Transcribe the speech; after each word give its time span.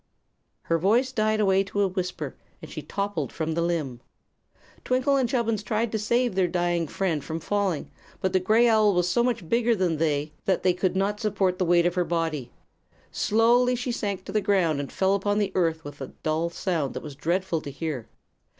Her 0.63 0.79
voice 0.79 1.11
died 1.11 1.39
away 1.39 1.63
to 1.65 1.81
a 1.81 1.87
whisper, 1.87 2.35
and 2.59 2.71
she 2.71 2.81
toppled 2.81 3.31
from 3.31 3.51
the 3.53 3.61
limb. 3.61 3.99
Twinkle 4.83 5.15
and 5.15 5.29
Chubbins 5.29 5.61
tried 5.61 5.91
to 5.91 5.99
save 5.99 6.33
their 6.33 6.47
dying 6.47 6.87
friend 6.87 7.23
from 7.23 7.39
falling, 7.39 7.91
but 8.19 8.33
the 8.33 8.39
gray 8.39 8.67
owl 8.67 8.95
was 8.95 9.07
so 9.07 9.21
much 9.21 9.47
bigger 9.47 9.75
than 9.75 9.97
they 9.97 10.31
that 10.45 10.63
they 10.63 10.73
could 10.73 10.95
not 10.95 11.19
support 11.19 11.59
the 11.59 11.65
weight 11.65 11.85
of 11.85 11.93
her 11.93 12.03
body. 12.03 12.49
Slowly 13.11 13.75
she 13.75 13.91
sank 13.91 14.25
to 14.25 14.31
the 14.31 14.41
ground 14.41 14.79
and 14.79 14.91
fell 14.91 15.13
upon 15.13 15.37
the 15.37 15.51
earth 15.53 15.83
with 15.83 16.01
a 16.01 16.07
dull 16.23 16.49
sound 16.49 16.95
that 16.95 17.03
was 17.03 17.15
dreadful 17.15 17.61
to 17.61 17.69
hear. 17.69 18.07